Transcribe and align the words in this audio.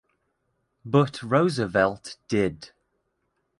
But 0.83 1.21
Roosevelt 1.21 2.17
did. 2.27 2.71